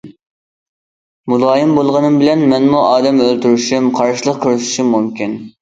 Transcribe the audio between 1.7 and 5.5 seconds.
بولغىنىم بىلەن مەنمۇ ئادەم ئۆلتۈرۈشۈم، قارشىلىق كۆرسىتىشىم مۇمكىن››.